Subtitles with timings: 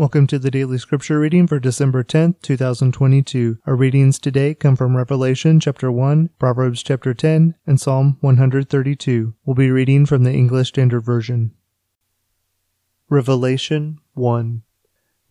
[0.00, 3.58] Welcome to the daily scripture reading for December 10th, 2022.
[3.66, 9.34] Our readings today come from Revelation chapter 1, Proverbs chapter 10, and Psalm 132.
[9.44, 11.52] We'll be reading from the English Standard Version.
[13.10, 14.62] Revelation 1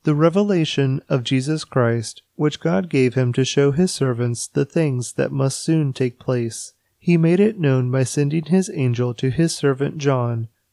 [0.03, 5.13] The revelation of Jesus Christ, which God gave him to show his servants the things
[5.13, 6.73] that must soon take place.
[6.99, 10.47] He made it known by sending his angel to his servant John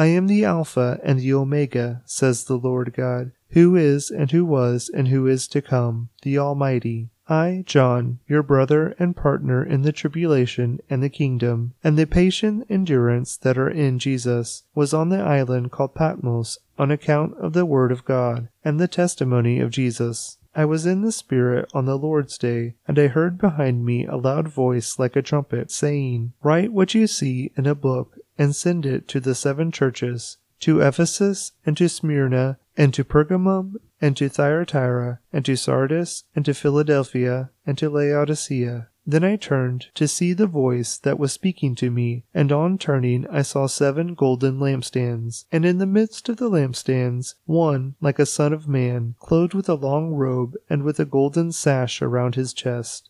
[0.00, 4.46] I am the Alpha and the Omega, says the Lord God, who is, and who
[4.46, 7.10] was, and who is to come, the Almighty.
[7.28, 12.66] I, John, your brother and partner in the tribulation and the kingdom, and the patient
[12.70, 17.66] endurance that are in Jesus, was on the island called Patmos on account of the
[17.66, 20.38] word of God and the testimony of Jesus.
[20.54, 24.16] I was in the Spirit on the Lord's day, and I heard behind me a
[24.16, 28.86] loud voice like a trumpet, saying, Write what you see in a book, and send
[28.86, 34.30] it to the seven churches to Ephesus, and to Smyrna, and to Pergamum, and to
[34.30, 38.88] Thyatira, and to Sardis, and to Philadelphia, and to Laodicea.
[39.06, 43.26] Then I turned to see the voice that was speaking to me, and on turning
[43.26, 48.24] I saw seven golden lampstands, and in the midst of the lampstands one like a
[48.24, 52.54] son of man, clothed with a long robe and with a golden sash around his
[52.54, 53.09] chest.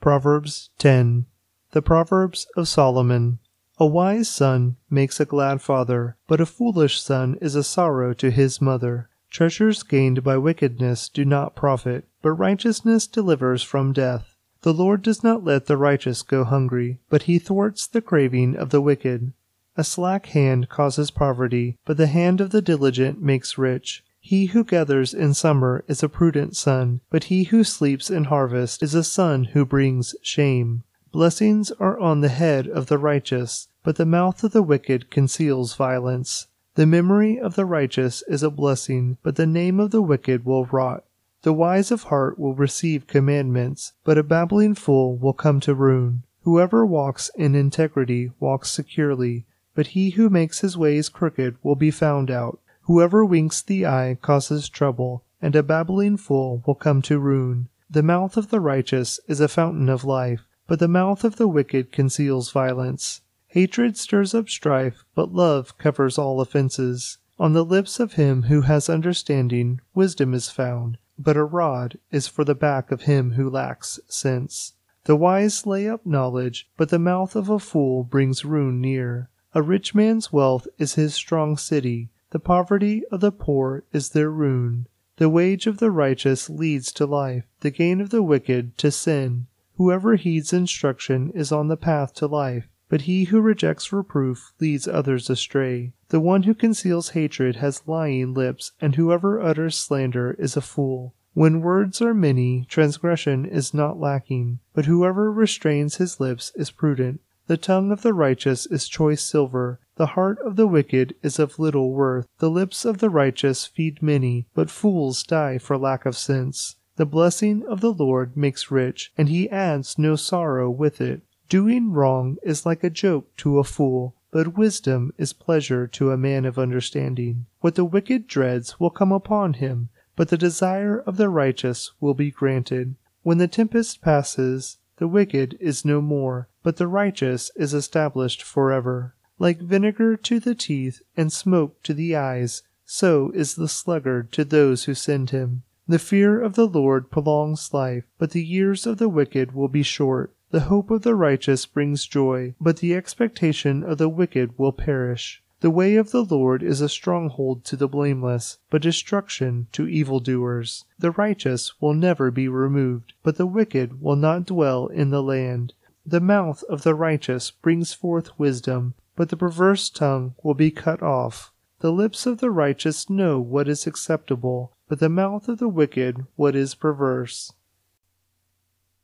[0.00, 1.26] Proverbs 10
[1.72, 3.40] The Proverbs of Solomon.
[3.78, 8.30] A wise son makes a glad father, but a foolish son is a sorrow to
[8.30, 9.08] his mother.
[9.28, 14.36] Treasures gained by wickedness do not profit, but righteousness delivers from death.
[14.62, 18.70] The Lord does not let the righteous go hungry, but he thwarts the craving of
[18.70, 19.32] the wicked.
[19.76, 24.04] A slack hand causes poverty, but the hand of the diligent makes rich.
[24.28, 28.82] He who gathers in summer is a prudent son, but he who sleeps in harvest
[28.82, 30.82] is a son who brings shame.
[31.10, 35.74] Blessings are on the head of the righteous, but the mouth of the wicked conceals
[35.74, 36.46] violence.
[36.74, 40.66] The memory of the righteous is a blessing, but the name of the wicked will
[40.66, 41.04] rot.
[41.40, 46.24] The wise of heart will receive commandments, but a babbling fool will come to ruin.
[46.42, 51.90] Whoever walks in integrity walks securely, but he who makes his ways crooked will be
[51.90, 52.60] found out.
[52.88, 57.68] Whoever winks the eye causes trouble, and a babbling fool will come to ruin.
[57.88, 61.46] The mouth of the righteous is a fountain of life, but the mouth of the
[61.46, 63.20] wicked conceals violence.
[63.46, 67.18] Hatred stirs up strife, but love covers all offenses.
[67.38, 72.28] On the lips of him who has understanding, wisdom is found but a rod is
[72.28, 74.74] for the back of him who lacks sense.
[75.04, 79.28] The wise lay up knowledge, but the mouth of a fool brings ruin near.
[79.54, 84.30] A rich man's wealth is his strong city, the poverty of the poor is their
[84.30, 84.86] ruin.
[85.16, 89.46] The wage of the righteous leads to life, the gain of the wicked to sin.
[89.76, 94.86] Whoever heeds instruction is on the path to life, but he who rejects reproof leads
[94.86, 95.92] others astray.
[96.08, 101.14] The one who conceals hatred has lying lips, and whoever utters slander is a fool.
[101.34, 107.20] When words are many, transgression is not lacking, but whoever restrains his lips is prudent.
[107.46, 111.58] The tongue of the righteous is choice silver, the heart of the wicked is of
[111.58, 112.28] little worth.
[112.38, 116.76] The lips of the righteous feed many, but fools die for lack of sense.
[116.94, 121.22] The blessing of the Lord makes rich, and he adds no sorrow with it.
[121.48, 126.16] Doing wrong is like a joke to a fool, but wisdom is pleasure to a
[126.16, 127.46] man of understanding.
[127.60, 132.14] What the wicked dreads will come upon him, but the desire of the righteous will
[132.14, 132.94] be granted.
[133.24, 139.14] When the tempest passes, the wicked is no more, but the righteous is established forever.
[139.38, 144.44] Like vinegar to the teeth and smoke to the eyes, so is the sluggard to
[144.44, 145.62] those who send him.
[145.86, 149.84] The fear of the Lord prolongs life, but the years of the wicked will be
[149.84, 150.34] short.
[150.50, 155.42] The hope of the righteous brings joy, but the expectation of the wicked will perish.
[155.60, 160.84] The way of the Lord is a stronghold to the blameless, but destruction to evildoers.
[160.98, 165.74] The righteous will never be removed, but the wicked will not dwell in the land.
[166.06, 171.02] The mouth of the righteous brings forth wisdom, but the perverse tongue will be cut
[171.02, 171.52] off.
[171.80, 176.24] The lips of the righteous know what is acceptable, but the mouth of the wicked
[176.36, 177.52] what is perverse.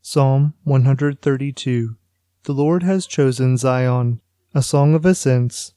[0.01, 1.97] Psalm 132
[2.45, 4.21] The Lord has chosen Zion,
[4.55, 5.75] a song of ascents.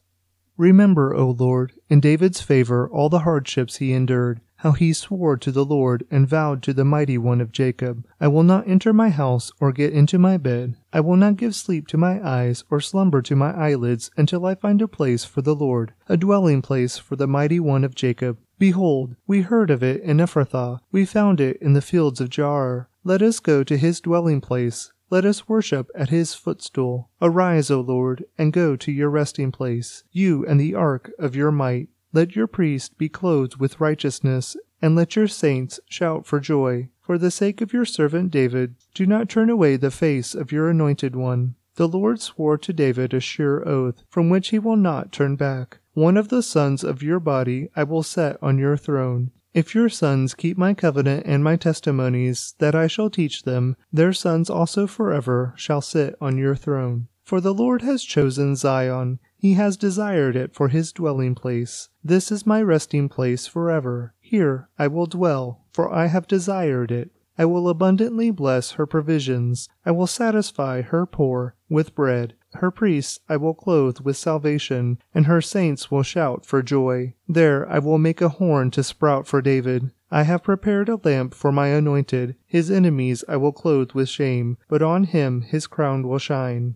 [0.56, 5.52] Remember, O Lord, in David's favor all the hardships he endured, how he swore to
[5.52, 9.10] the Lord and vowed to the mighty one of Jacob, I will not enter my
[9.10, 10.76] house or get into my bed.
[10.92, 14.56] I will not give sleep to my eyes or slumber to my eyelids until I
[14.56, 18.40] find a place for the Lord, a dwelling place for the mighty one of Jacob.
[18.60, 22.88] Behold, we heard of it in Ephrathah, we found it in the fields of Jaar.
[23.04, 24.92] Let us go to his dwelling place.
[25.10, 27.10] Let us worship at his footstool.
[27.22, 31.52] Arise, O Lord, and go to your resting place, you and the ark of your
[31.52, 31.88] might.
[32.14, 36.90] Let your priest be clothed with righteousness, and let your saints shout for joy.
[37.02, 40.70] For the sake of your servant David, do not turn away the face of your
[40.70, 41.56] anointed one.
[41.76, 45.80] The Lord swore to David a sure oath, from which he will not turn back.
[45.94, 49.32] One of the sons of your body I will set on your throne.
[49.54, 54.14] If your sons keep my covenant and my testimonies that I shall teach them, their
[54.14, 57.08] sons also forever shall sit on your throne.
[57.24, 61.90] For the Lord has chosen Zion, he has desired it for his dwelling place.
[62.04, 64.14] This is my resting place forever.
[64.20, 67.12] Here I will dwell, for I have desired it.
[67.38, 69.70] I will abundantly bless her provisions.
[69.86, 72.34] I will satisfy her poor with bread.
[72.56, 77.14] Her priests I will clothe with salvation, and her saints will shout for joy.
[77.28, 79.92] There I will make a horn to sprout for David.
[80.10, 82.36] I have prepared a lamp for my anointed.
[82.48, 86.76] His enemies I will clothe with shame, but on him his crown will shine.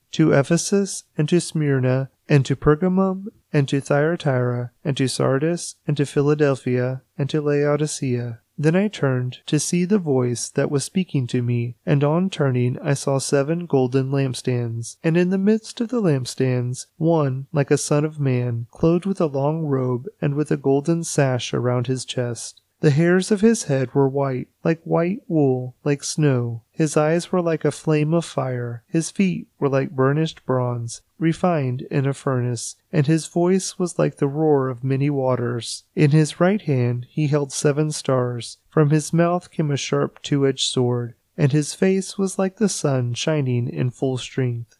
[0.11, 5.97] to Ephesus, and to Smyrna, and to Pergamum, and to Thyatira, and to Sardis, and
[5.97, 8.39] to Philadelphia, and to Laodicea.
[8.57, 12.77] Then I turned to see the voice that was speaking to me, and on turning
[12.79, 17.77] I saw seven golden lampstands, and in the midst of the lampstands one like a
[17.77, 22.05] son of man, clothed with a long robe and with a golden sash around his
[22.05, 22.61] chest.
[22.81, 26.63] The hairs of his head were white, like white wool, like snow.
[26.71, 28.83] His eyes were like a flame of fire.
[28.87, 34.17] His feet were like burnished bronze, refined in a furnace, and his voice was like
[34.17, 35.83] the roar of many waters.
[35.95, 38.57] In his right hand he held seven stars.
[38.67, 42.67] From his mouth came a sharp two edged sword, and his face was like the
[42.67, 44.79] sun shining in full strength.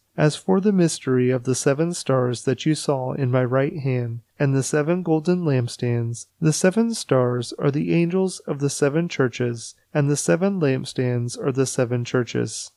[0.17, 4.19] As for the mystery of the seven stars that you saw in my right hand,
[4.37, 9.75] and the seven golden lampstands, the seven stars are the angels of the seven churches,
[9.93, 12.71] and the seven lampstands are the seven churches.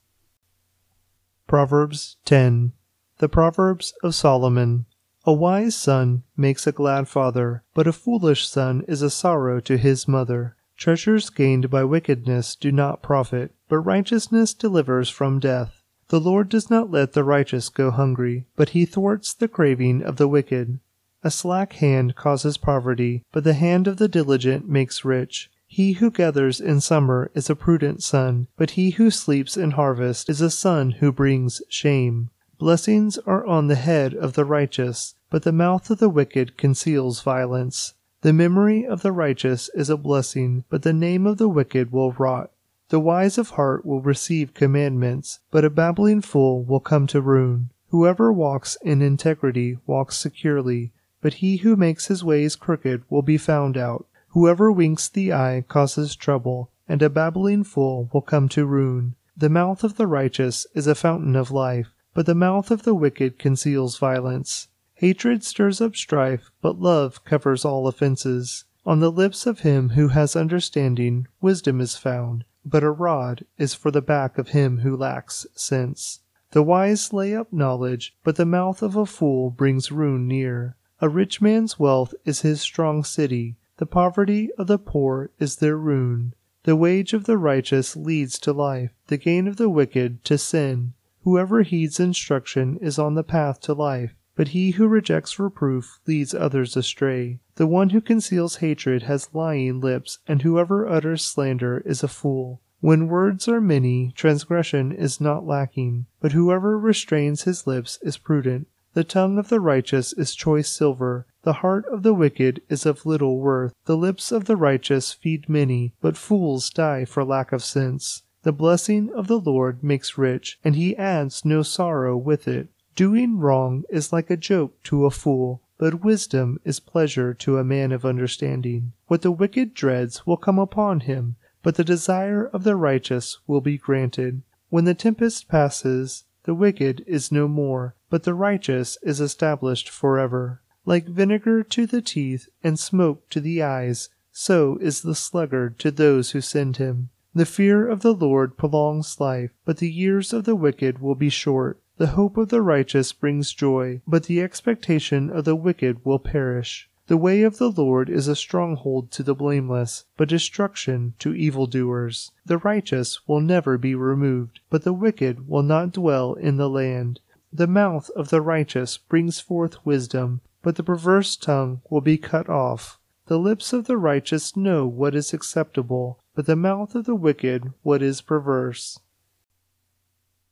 [1.47, 2.73] Proverbs 10
[3.19, 4.87] The Proverbs of Solomon.
[5.25, 9.77] A wise son makes a glad father, but a foolish son is a sorrow to
[9.77, 10.57] his mother.
[10.77, 15.84] Treasures gained by wickedness do not profit, but righteousness delivers from death.
[16.09, 20.17] The Lord does not let the righteous go hungry, but he thwarts the craving of
[20.17, 20.79] the wicked.
[21.23, 25.51] A slack hand causes poverty, but the hand of the diligent makes rich.
[25.67, 30.29] He who gathers in summer is a prudent son, but he who sleeps in harvest
[30.29, 32.31] is a son who brings shame.
[32.59, 37.23] Blessings are on the head of the righteous, but the mouth of the wicked conceals
[37.23, 37.95] violence.
[38.21, 42.13] The memory of the righteous is a blessing, but the name of the wicked will
[42.13, 42.53] rot.
[42.91, 47.71] The wise of heart will receive commandments, but a babbling fool will come to ruin.
[47.89, 53.39] Whoever walks in integrity walks securely, but he who makes his ways crooked will be
[53.39, 54.07] found out.
[54.29, 59.15] Whoever winks the eye causes trouble, and a babbling fool will come to ruin.
[59.35, 62.95] The mouth of the righteous is a fountain of life, but the mouth of the
[62.95, 64.69] wicked conceals violence.
[64.93, 68.65] Hatred stirs up strife, but love covers all offenses.
[68.85, 73.75] On the lips of him who has understanding, wisdom is found but a rod is
[73.75, 76.21] for the back of him who lacks sense.
[76.53, 80.77] The wise lay up knowledge, but the mouth of a fool brings ruin near.
[81.01, 85.77] A rich man's wealth is his strong city, the poverty of the poor is their
[85.77, 86.35] ruin.
[86.63, 90.95] The wage of the righteous leads to life, the gain of the wicked to sin.
[91.25, 96.35] Whoever heeds instruction is on the path to life, but he who rejects reproof leads
[96.35, 97.39] others astray.
[97.57, 102.61] The one who conceals hatred has lying lips, and whoever utters slander is a fool.
[102.81, 108.67] When words are many, transgression is not lacking, but whoever restrains his lips is prudent.
[108.93, 113.05] The tongue of the righteous is choice silver, the heart of the wicked is of
[113.05, 113.75] little worth.
[113.85, 118.23] The lips of the righteous feed many, but fools die for lack of sense.
[118.45, 122.69] The blessing of the Lord makes rich, and he adds no sorrow with it.
[122.97, 127.65] Doing wrong is like a joke to a fool, but wisdom is pleasure to a
[127.65, 128.93] man of understanding.
[129.09, 131.35] What the wicked dreads will come upon him,
[131.65, 134.43] but the desire of the righteous will be granted.
[134.69, 140.61] When the tempest passes, the wicked is no more, but the righteous is established forever.
[140.85, 145.91] Like vinegar to the teeth and smoke to the eyes, so is the sluggard to
[145.91, 147.09] those who send him.
[147.35, 151.31] The fear of the Lord prolongs life, but the years of the wicked will be
[151.31, 151.81] short.
[151.97, 156.91] The hope of the righteous brings joy, but the expectation of the wicked will perish.
[157.07, 161.69] The way of the Lord is a stronghold to the blameless, but destruction to evil
[161.69, 162.33] evildoers.
[162.45, 167.21] The righteous will never be removed, but the wicked will not dwell in the land.
[167.53, 172.49] The mouth of the righteous brings forth wisdom, but the perverse tongue will be cut
[172.49, 172.99] off.
[173.27, 177.73] The lips of the righteous know what is acceptable, but the mouth of the wicked
[177.83, 178.99] what is perverse.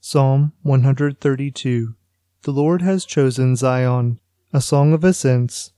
[0.04, 1.94] Psalm 132
[2.42, 4.18] The Lord has chosen Zion,
[4.52, 5.74] a song of ascents.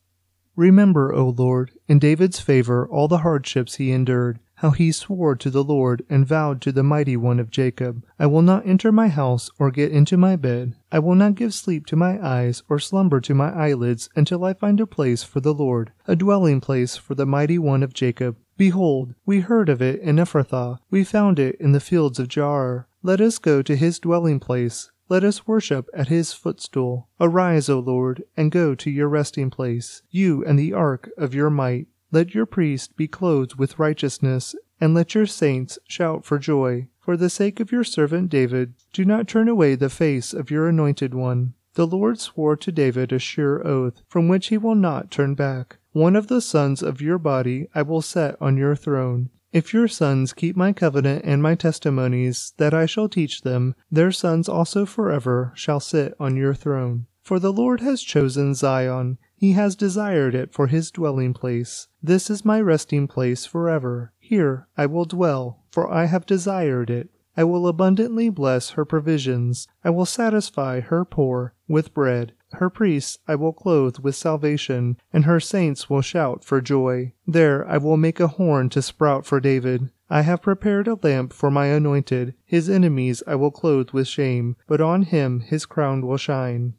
[0.55, 5.51] Remember, O Lord, in David's favor all the hardships he endured, how he swore to
[5.51, 9.09] the Lord and vowed to the mighty one of Jacob, I will not enter my
[9.09, 10.73] house or get into my bed.
[10.91, 14.53] I will not give sleep to my eyes or slumber to my eyelids until I
[14.53, 18.37] find a place for the Lord, a dwelling place for the mighty one of Jacob.
[18.57, 22.85] Behold, we heard of it in Ephrathah, we found it in the fields of Jaar.
[23.05, 24.89] Let us go to his dwelling place.
[25.09, 27.07] Let us worship at his footstool.
[27.19, 31.51] Arise, O Lord, and go to your resting place, you and the ark of your
[31.51, 31.85] might.
[32.11, 36.87] Let your priest be clothed with righteousness, and let your saints shout for joy.
[36.99, 40.67] For the sake of your servant David, do not turn away the face of your
[40.67, 41.53] anointed one.
[41.75, 45.77] The Lord swore to David a sure oath, from which he will not turn back.
[45.91, 49.29] One of the sons of your body I will set on your throne.
[49.55, 54.11] If your sons keep my covenant and my testimonies that I shall teach them, their
[54.11, 57.05] sons also forever shall sit on your throne.
[57.23, 61.87] For the Lord has chosen Zion, he has desired it for his dwelling place.
[62.03, 64.11] This is my resting place forever.
[64.19, 67.11] Here I will dwell, for I have desired it.
[67.37, 69.69] I will abundantly bless her provisions.
[69.85, 72.33] I will satisfy her poor with bread.
[72.59, 77.11] Her priests I will clothe with salvation, and her saints will shout for joy.
[77.27, 79.89] There I will make a horn to sprout for David.
[80.09, 82.33] I have prepared a lamp for my anointed.
[82.45, 86.75] His enemies I will clothe with shame, but on him his crown will shine.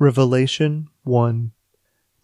[0.00, 1.52] Revelation 1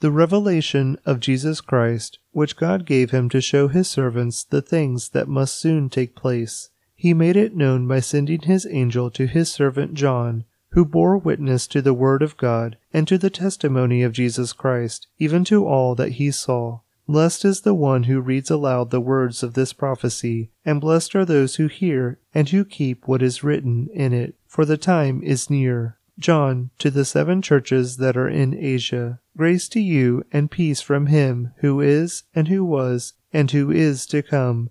[0.01, 5.11] The revelation of Jesus Christ, which God gave him to show his servants the things
[5.11, 6.71] that must soon take place.
[6.97, 10.45] He made it known by sending his angel to his servant John
[10.75, 15.07] who bore witness to the word of God and to the testimony of Jesus Christ,
[15.19, 16.81] even to all that he saw.
[17.07, 21.25] Blessed is the one who reads aloud the words of this prophecy, and blessed are
[21.25, 25.49] those who hear and who keep what is written in it, for the time is
[25.49, 25.99] near.
[26.19, 31.07] John, to the seven churches that are in Asia, grace to you and peace from
[31.07, 34.71] him who is, and who was, and who is to come,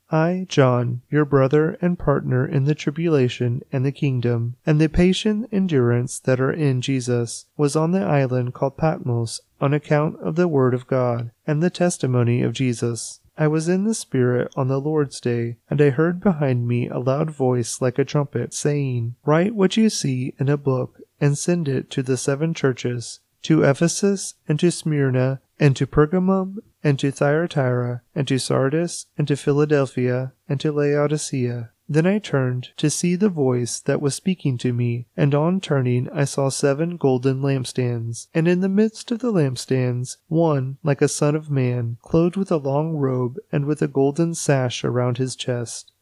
[0.13, 5.47] I, John, your brother and partner in the tribulation and the kingdom, and the patient
[5.53, 10.49] endurance that are in Jesus, was on the island called Patmos on account of the
[10.49, 13.21] word of God and the testimony of Jesus.
[13.37, 16.99] I was in the Spirit on the Lord's day, and I heard behind me a
[16.99, 21.69] loud voice like a trumpet, saying, Write what you see in a book, and send
[21.69, 27.11] it to the seven churches to Ephesus, and to Smyrna, and to Pergamum, and to
[27.11, 31.71] Thyatira, and to Sardis, and to Philadelphia, and to Laodicea.
[31.89, 36.09] Then I turned to see the voice that was speaking to me, and on turning
[36.09, 41.09] I saw seven golden lampstands, and in the midst of the lampstands one like a
[41.09, 45.35] son of man, clothed with a long robe and with a golden sash around his
[45.35, 45.90] chest.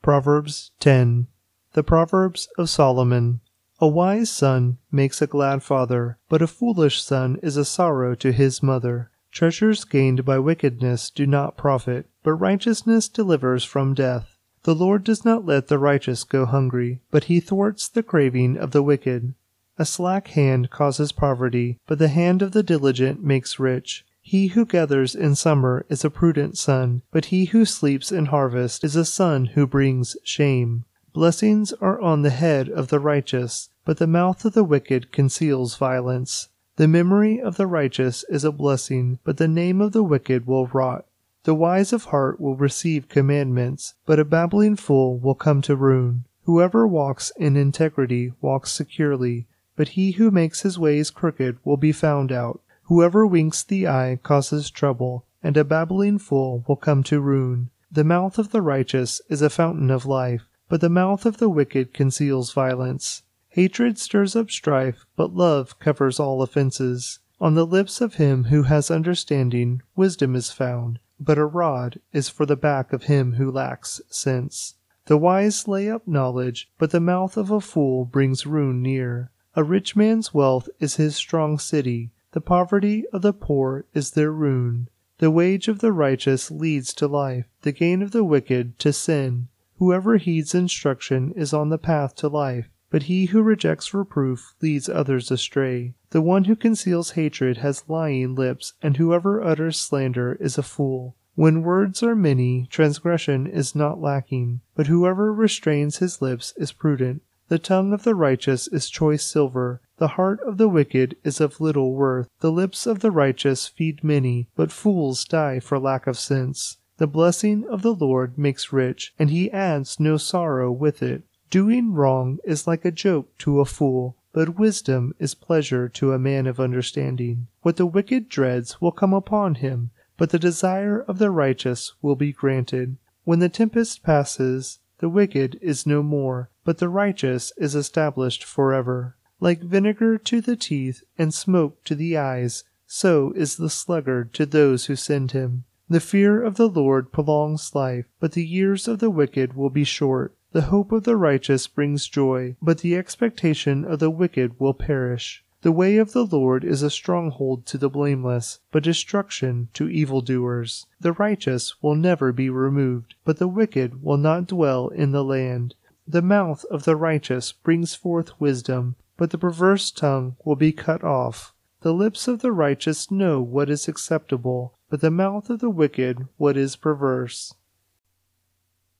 [0.00, 1.26] Proverbs 10
[1.72, 3.40] The Proverbs of Solomon.
[3.80, 8.32] A wise son makes a glad father, but a foolish son is a sorrow to
[8.32, 9.10] his mother.
[9.32, 14.36] Treasures gained by wickedness do not profit, but righteousness delivers from death.
[14.62, 18.70] The Lord does not let the righteous go hungry, but he thwarts the craving of
[18.70, 19.34] the wicked.
[19.78, 24.04] A slack hand causes poverty, but the hand of the diligent makes rich.
[24.30, 28.84] He who gathers in summer is a prudent son, but he who sleeps in harvest
[28.84, 30.84] is a son who brings shame.
[31.14, 35.76] Blessings are on the head of the righteous, but the mouth of the wicked conceals
[35.76, 36.50] violence.
[36.76, 40.66] The memory of the righteous is a blessing, but the name of the wicked will
[40.66, 41.06] rot.
[41.44, 46.26] The wise of heart will receive commandments, but a babbling fool will come to ruin.
[46.44, 51.92] Whoever walks in integrity walks securely, but he who makes his ways crooked will be
[51.92, 52.60] found out.
[52.88, 57.70] Whoever winks the eye causes trouble, and a babbling fool will come to ruin.
[57.90, 61.48] The mouth of the righteous is a fountain of life, but the mouth of the
[61.48, 63.22] wicked conceals violence.
[63.48, 67.20] Hatred stirs up strife, but love covers all offenses.
[67.40, 72.28] On the lips of him who has understanding, wisdom is found but a rod is
[72.28, 74.74] for the back of him who lacks sense.
[75.06, 79.30] The wise lay up knowledge, but the mouth of a fool brings ruin near.
[79.56, 82.12] A rich man's wealth is his strong city.
[82.32, 84.88] The poverty of the poor is their ruin.
[85.18, 89.48] The wage of the righteous leads to life, the gain of the wicked to sin.
[89.78, 94.88] Whoever heeds instruction is on the path to life, but he who rejects reproof leads
[94.88, 95.94] others astray.
[96.10, 101.16] The one who conceals hatred has lying lips, and whoever utters slander is a fool.
[101.34, 107.22] When words are many, transgression is not lacking, but whoever restrains his lips is prudent.
[107.48, 111.60] The tongue of the righteous is choice silver, the heart of the wicked is of
[111.60, 112.28] little worth.
[112.40, 116.78] The lips of the righteous feed many, but fools die for lack of sense.
[116.98, 121.22] The blessing of the Lord makes rich, and he adds no sorrow with it.
[121.50, 126.18] Doing wrong is like a joke to a fool, but wisdom is pleasure to a
[126.18, 127.46] man of understanding.
[127.62, 132.16] What the wicked dreads will come upon him, but the desire of the righteous will
[132.16, 132.96] be granted.
[133.24, 139.16] When the tempest passes, the wicked is no more, but the righteous is established forever.
[139.40, 144.44] Like vinegar to the teeth and smoke to the eyes, so is the sluggard to
[144.46, 145.64] those who send him.
[145.88, 149.84] The fear of the Lord prolongs life, but the years of the wicked will be
[149.84, 150.34] short.
[150.50, 155.44] The hope of the righteous brings joy, but the expectation of the wicked will perish.
[155.62, 160.86] The way of the Lord is a stronghold to the blameless, but destruction to evildoers.
[161.00, 165.74] The righteous will never be removed, but the wicked will not dwell in the land.
[166.06, 171.04] The mouth of the righteous brings forth wisdom, but the perverse tongue will be cut
[171.04, 171.52] off.
[171.82, 176.26] The lips of the righteous know what is acceptable, but the mouth of the wicked
[176.38, 177.52] what is perverse.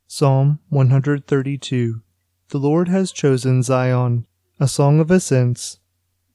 [0.07, 2.03] Psalm 132
[2.49, 4.27] The Lord has chosen Zion,
[4.61, 5.79] a song of ascents.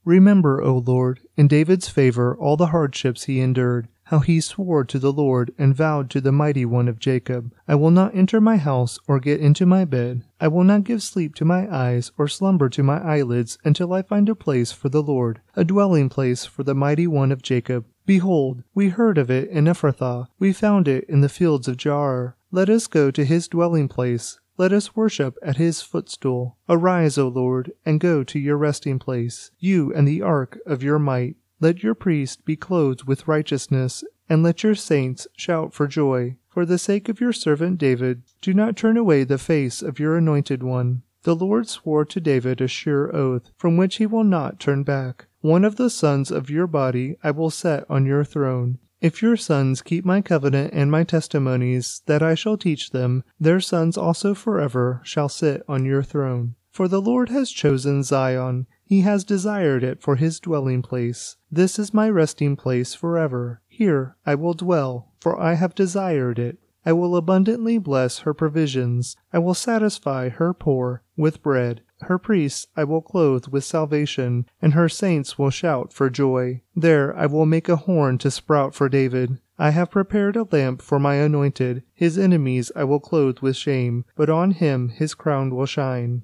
[0.06, 5.00] Remember, O Lord, in David's favor all the hardships he endured, how he swore to
[5.00, 8.58] the Lord and vowed to the mighty one of Jacob, I will not enter my
[8.58, 10.24] house or get into my bed.
[10.40, 14.02] I will not give sleep to my eyes or slumber to my eyelids until I
[14.02, 17.86] find a place for the Lord, a dwelling place for the mighty one of Jacob.
[18.06, 22.34] Behold, we heard of it in Ephrathah, we found it in the fields of Jaar.
[22.52, 24.40] Let us go to his dwelling place.
[24.56, 26.58] Let us worship at his footstool.
[26.70, 31.00] Arise, O Lord, and go to your resting place, you and the ark of your
[31.00, 31.38] might.
[31.64, 36.36] Let your priests be clothed with righteousness, and let your saints shout for joy.
[36.50, 40.18] For the sake of your servant David, do not turn away the face of your
[40.18, 41.04] anointed one.
[41.22, 45.28] The Lord swore to David a sure oath, from which he will not turn back.
[45.40, 48.80] One of the sons of your body I will set on your throne.
[49.00, 53.62] If your sons keep my covenant and my testimonies that I shall teach them, their
[53.62, 56.56] sons also forever shall sit on your throne.
[56.74, 61.38] For the Lord has chosen Zion, he has desired it for his dwelling place.
[61.52, 63.62] This is my resting place forever.
[63.68, 66.58] Here I will dwell, for I have desired it.
[66.84, 69.16] I will abundantly bless her provisions.
[69.32, 71.82] I will satisfy her poor with bread.
[72.02, 76.62] Her priests I will clothe with salvation, and her saints will shout for joy.
[76.76, 79.38] There I will make a horn to sprout for David.
[79.60, 81.84] I have prepared a lamp for my anointed.
[81.94, 86.24] His enemies I will clothe with shame, but on him his crown will shine.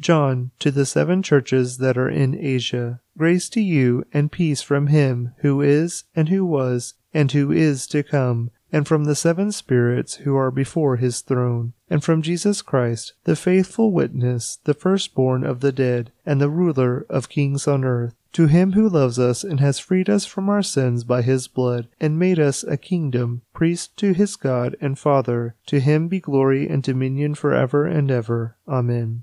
[0.00, 4.88] John, to the seven churches that are in Asia, grace to you and peace from
[4.88, 9.52] him who is, and who was, and who is to come, and from the seven
[9.52, 15.44] spirits who are before his throne, and from Jesus Christ, the faithful witness, the firstborn
[15.44, 18.14] of the dead, and the ruler of kings on earth.
[18.32, 21.86] To him who loves us and has freed us from our sins by his blood,
[22.00, 26.68] and made us a kingdom, priest to his God and Father, to him be glory
[26.68, 28.56] and dominion for ever and ever.
[28.66, 29.22] Amen.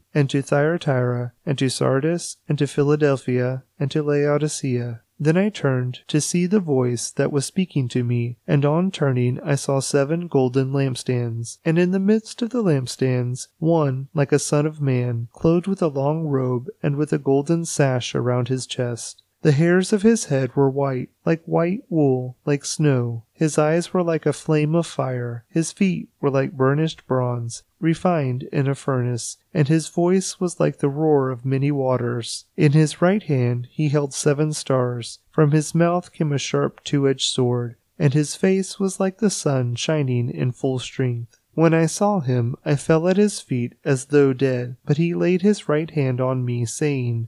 [0.13, 5.01] and to Thyatira, and to Sardis, and to Philadelphia, and to Laodicea.
[5.21, 9.39] Then I turned to see the voice that was speaking to me, and on turning
[9.41, 14.39] I saw seven golden lampstands, and in the midst of the lampstands one like a
[14.39, 18.65] son of man, clothed with a long robe and with a golden sash around his
[18.65, 19.21] chest.
[19.43, 23.23] The hairs of his head were white, like white wool, like snow.
[23.33, 25.45] His eyes were like a flame of fire.
[25.49, 30.77] His feet were like burnished bronze, refined in a furnace, and his voice was like
[30.77, 32.45] the roar of many waters.
[32.55, 35.17] In his right hand he held seven stars.
[35.31, 39.31] From his mouth came a sharp two edged sword, and his face was like the
[39.31, 41.39] sun shining in full strength.
[41.55, 45.41] When I saw him, I fell at his feet as though dead, but he laid
[45.41, 47.27] his right hand on me, saying,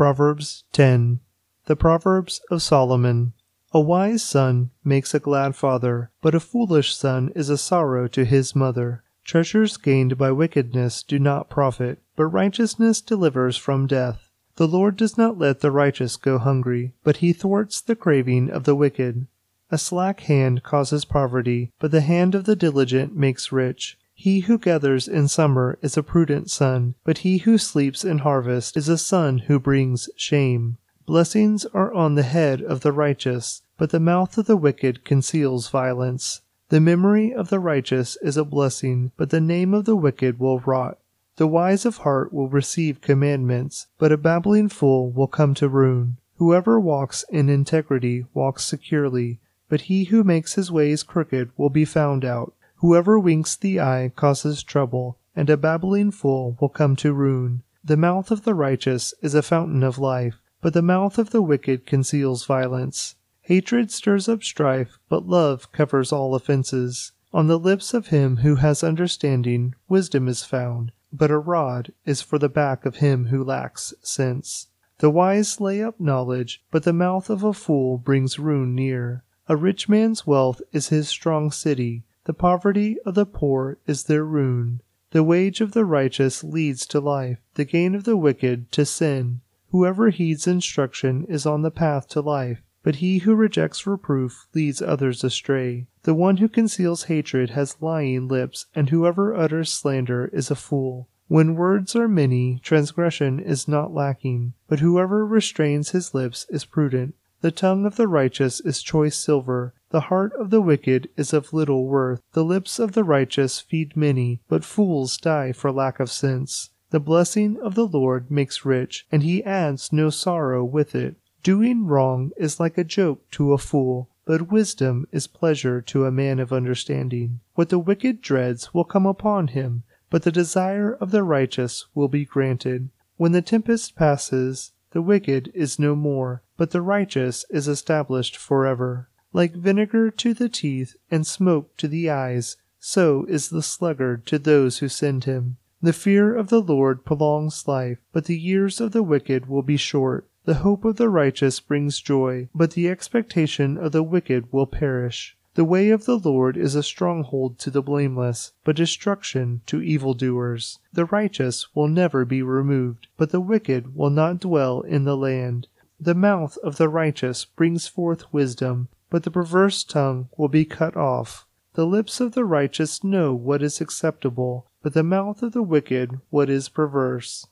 [0.00, 1.20] Proverbs 10
[1.66, 3.34] The Proverbs of Solomon.
[3.72, 8.24] A wise son makes a glad father, but a foolish son is a sorrow to
[8.24, 9.04] his mother.
[9.24, 14.30] Treasures gained by wickedness do not profit, but righteousness delivers from death.
[14.56, 18.64] The Lord does not let the righteous go hungry, but he thwarts the craving of
[18.64, 19.26] the wicked.
[19.70, 23.98] A slack hand causes poverty, but the hand of the diligent makes rich.
[24.22, 28.76] He who gathers in summer is a prudent son, but he who sleeps in harvest
[28.76, 30.76] is a son who brings shame.
[31.06, 35.70] Blessings are on the head of the righteous, but the mouth of the wicked conceals
[35.70, 36.42] violence.
[36.68, 40.60] The memory of the righteous is a blessing, but the name of the wicked will
[40.60, 40.98] rot.
[41.36, 46.18] The wise of heart will receive commandments, but a babbling fool will come to ruin.
[46.36, 51.86] Whoever walks in integrity walks securely, but he who makes his ways crooked will be
[51.86, 52.52] found out.
[52.80, 57.62] Whoever winks the eye causes trouble, and a babbling fool will come to ruin.
[57.84, 61.42] The mouth of the righteous is a fountain of life, but the mouth of the
[61.42, 63.14] wicked conceals violence.
[63.42, 67.12] Hatred stirs up strife, but love covers all offenses.
[67.32, 72.22] On the lips of him who has understanding, wisdom is found but a rod is
[72.22, 74.68] for the back of him who lacks sense.
[74.98, 79.24] The wise lay up knowledge, but the mouth of a fool brings ruin near.
[79.48, 84.24] A rich man's wealth is his strong city, the poverty of the poor is their
[84.24, 84.80] ruin.
[85.10, 89.40] The wage of the righteous leads to life, the gain of the wicked to sin.
[89.72, 94.80] Whoever heeds instruction is on the path to life, but he who rejects reproof leads
[94.80, 95.88] others astray.
[96.04, 101.08] The one who conceals hatred has lying lips, and whoever utters slander is a fool.
[101.26, 107.16] When words are many, transgression is not lacking, but whoever restrains his lips is prudent.
[107.40, 111.52] The tongue of the righteous is choice silver, the heart of the wicked is of
[111.52, 112.20] little worth.
[112.32, 116.70] The lips of the righteous feed many, but fools die for lack of sense.
[116.90, 121.16] The blessing of the Lord makes rich, and he adds no sorrow with it.
[121.42, 126.12] Doing wrong is like a joke to a fool, but wisdom is pleasure to a
[126.12, 127.40] man of understanding.
[127.54, 132.08] What the wicked dreads will come upon him, but the desire of the righteous will
[132.08, 132.90] be granted.
[133.16, 139.08] When the tempest passes, the wicked is no more, but the righteous is established forever.
[139.32, 144.40] Like vinegar to the teeth and smoke to the eyes, so is the sluggard to
[144.40, 145.56] those who send him.
[145.80, 149.76] The fear of the Lord prolongs life, but the years of the wicked will be
[149.76, 150.26] short.
[150.46, 155.36] The hope of the righteous brings joy, but the expectation of the wicked will perish.
[155.54, 160.78] The way of the Lord is a stronghold to the blameless, but destruction to evildoers.
[160.92, 165.68] The righteous will never be removed, but the wicked will not dwell in the land.
[166.00, 170.96] The mouth of the righteous brings forth wisdom, but the perverse tongue will be cut
[170.96, 171.46] off.
[171.74, 176.20] The lips of the righteous know what is acceptable, but the mouth of the wicked
[176.30, 177.46] what is perverse.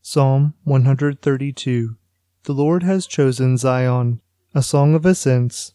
[0.00, 1.96] Psalm 132
[2.44, 4.20] The Lord has chosen Zion,
[4.54, 5.74] a song of ascents.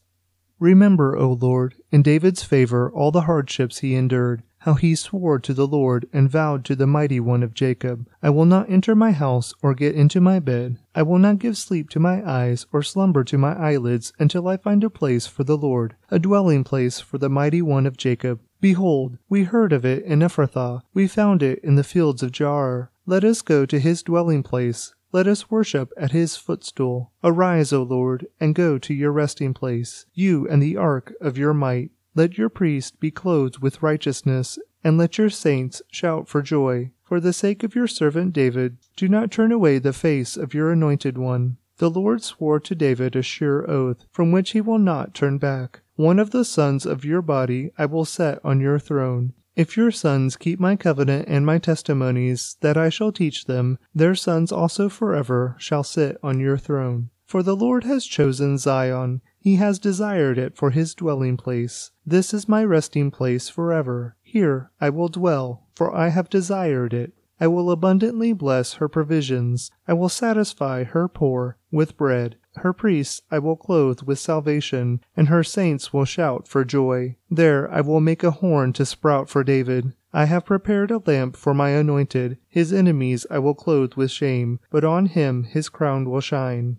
[0.59, 5.53] Remember, O Lord, in David's favor all the hardships he endured, how he swore to
[5.53, 9.11] the Lord and vowed to the mighty one of Jacob, I will not enter my
[9.11, 10.77] house or get into my bed.
[10.93, 14.57] I will not give sleep to my eyes or slumber to my eyelids until I
[14.57, 18.41] find a place for the Lord, a dwelling place for the mighty one of Jacob.
[18.59, 22.89] Behold, we heard of it in Ephrathah, we found it in the fields of Jaar.
[23.05, 24.93] Let us go to his dwelling place.
[25.13, 27.13] Let us worship at his footstool.
[27.23, 31.53] Arise, O Lord, and go to your resting place, you and the ark of your
[31.53, 31.91] might.
[32.17, 36.89] Let your priests be clothed with righteousness, and let your saints shout for joy.
[37.03, 40.71] For the sake of your servant David, do not turn away the face of your
[40.71, 41.57] anointed one.
[41.77, 45.81] The Lord swore to David a sure oath, from which he will not turn back.
[45.95, 49.33] One of the sons of your body I will set on your throne.
[49.55, 54.15] If your sons keep my covenant and my testimonies that I shall teach them, their
[54.15, 57.11] sons also forever shall sit on your throne.
[57.27, 61.91] For the Lord has chosen Zion, he has desired it for his dwelling place.
[62.05, 64.15] This is my resting place forever.
[64.21, 67.13] Here I will dwell, for I have desired it.
[67.39, 69.69] I will abundantly bless her provisions.
[69.87, 72.37] I will satisfy her poor with bread.
[72.55, 77.15] Her priests I will clothe with salvation, and her saints will shout for joy.
[77.29, 79.93] There I will make a horn to sprout for David.
[80.11, 82.39] I have prepared a lamp for my anointed.
[82.49, 86.77] His enemies I will clothe with shame, but on him his crown will shine.